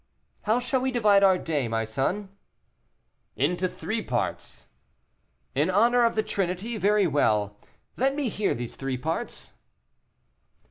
[0.45, 2.29] "How shall we divide our day, my son?"
[3.35, 4.69] "Into three parts."
[5.53, 7.55] "In honor of the Trinity; very well,
[7.97, 9.53] let me hear these three parts."